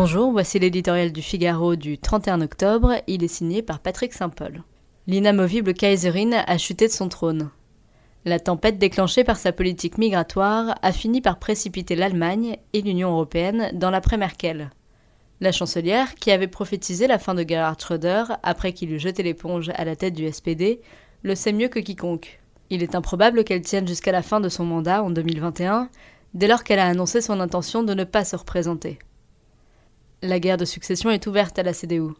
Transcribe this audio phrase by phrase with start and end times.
[0.00, 2.94] Bonjour, voici l'éditorial du Figaro du 31 octobre.
[3.08, 4.62] Il est signé par Patrick Saint-Paul.
[5.08, 7.50] L'inamovible Kaiserin a chuté de son trône.
[8.24, 13.72] La tempête déclenchée par sa politique migratoire a fini par précipiter l'Allemagne et l'Union européenne
[13.72, 14.70] dans l'après-Merkel.
[15.40, 19.72] La chancelière, qui avait prophétisé la fin de Gerhard Schröder après qu'il eut jeté l'éponge
[19.74, 20.80] à la tête du SPD,
[21.24, 22.38] le sait mieux que quiconque.
[22.70, 25.88] Il est improbable qu'elle tienne jusqu'à la fin de son mandat en 2021,
[26.34, 29.00] dès lors qu'elle a annoncé son intention de ne pas se représenter.
[30.20, 32.10] La guerre de succession est ouverte à la CDU,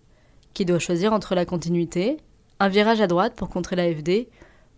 [0.55, 2.19] qui doit choisir entre la continuité,
[2.61, 4.29] un virage à droite pour contrer l'AFD,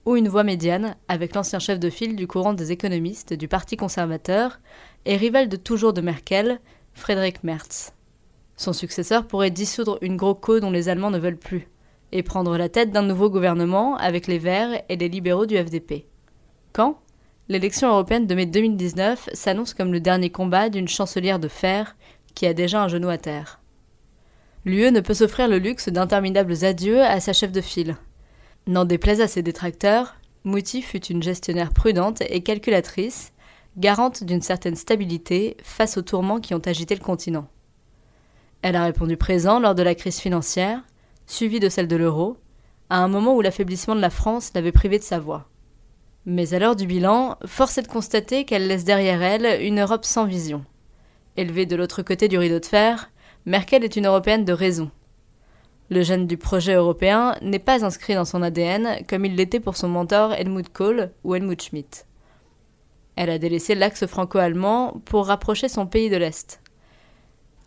[0.06, 3.76] ou une voie médiane avec l'ancien chef de file du courant des économistes du Parti
[3.76, 4.58] conservateur
[5.04, 6.60] et rival de toujours de Merkel,
[6.94, 7.92] Friedrich Merz.
[8.56, 11.68] Son successeur pourrait dissoudre une GroKo dont les Allemands ne veulent plus,
[12.12, 16.06] et prendre la tête d'un nouveau gouvernement avec les Verts et les libéraux du FDP.
[16.72, 16.98] Quand?
[17.50, 21.96] L'élection européenne de mai 2019 s'annonce comme le dernier combat d'une chancelière de fer
[22.34, 23.60] qui a déjà un genou à terre.
[24.64, 27.96] L'UE ne peut s'offrir le luxe d'interminables adieux à sa chef de file.
[28.66, 33.32] N'en déplaise à ses détracteurs, Mouti fut une gestionnaire prudente et calculatrice,
[33.76, 37.48] garante d'une certaine stabilité face aux tourments qui ont agité le continent.
[38.62, 40.82] Elle a répondu présent lors de la crise financière,
[41.26, 42.36] suivie de celle de l'euro,
[42.90, 45.48] à un moment où l'affaiblissement de la France l'avait privée de sa voix.
[46.26, 50.04] Mais à l'heure du bilan, force est de constater qu'elle laisse derrière elle une Europe
[50.04, 50.64] sans vision.
[51.40, 53.10] Élevée de l'autre côté du rideau de fer,
[53.46, 54.90] Merkel est une Européenne de raison.
[55.88, 59.78] Le gène du projet européen n'est pas inscrit dans son ADN comme il l'était pour
[59.78, 62.04] son mentor Helmut Kohl ou Helmut Schmidt.
[63.16, 66.60] Elle a délaissé l'axe franco-allemand pour rapprocher son pays de l'Est.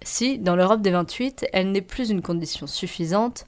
[0.04, 3.48] Si, dans l'Europe des 28, elle n'est plus une condition suffisante,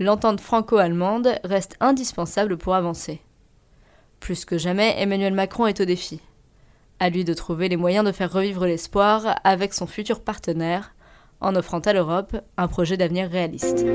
[0.00, 3.20] l'entente franco-allemande reste indispensable pour avancer.
[4.18, 6.20] Plus que jamais, Emmanuel Macron est au défi.
[7.02, 10.94] À lui de trouver les moyens de faire revivre l'espoir avec son futur partenaire,
[11.40, 13.86] en offrant à l'Europe un projet d'avenir réaliste.